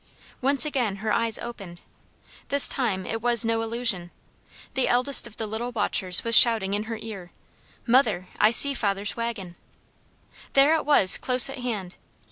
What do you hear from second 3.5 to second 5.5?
illusion. The eldest of the